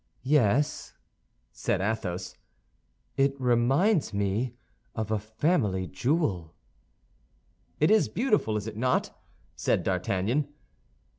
"Yes," 0.23 0.95
said 1.51 1.79
Athos, 1.79 2.35
"it 3.17 3.39
reminds 3.39 4.15
me 4.15 4.55
of 4.95 5.11
a 5.11 5.19
family 5.19 5.85
jewel." 5.85 6.55
"It 7.79 7.91
is 7.91 8.09
beautiful, 8.09 8.57
is 8.57 8.65
it 8.65 8.77
not?" 8.77 9.15
said 9.55 9.83
D'Artagnan. 9.83 10.47